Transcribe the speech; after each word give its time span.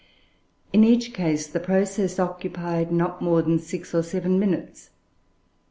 In 0.73 0.83
each 0.83 1.13
case 1.13 1.45
the 1.45 1.59
process 1.59 2.17
occupied 2.17 2.91
not 2.91 3.21
more 3.21 3.43
than 3.43 3.59
six 3.59 3.93
or 3.93 4.01
seven 4.01 4.39
minutes. 4.39 4.89